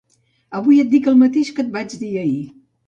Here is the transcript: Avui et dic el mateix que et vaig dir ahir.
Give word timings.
Avui 0.59 0.81
et 0.83 0.89
dic 0.95 1.11
el 1.13 1.21
mateix 1.21 1.55
que 1.59 1.65
et 1.67 1.71
vaig 1.77 1.95
dir 2.05 2.13
ahir. 2.25 2.43